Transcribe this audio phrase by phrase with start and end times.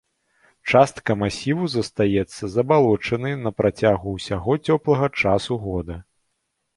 [0.71, 5.99] Частка масіву застаецца забалочанай на працягу ўсяго цёплага часу года.